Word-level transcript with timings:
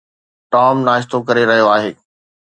Tom 0.53 0.75
ناشتو 0.87 1.17
ڪري 1.27 1.43
رهيو 1.49 1.67
آهي. 1.75 1.91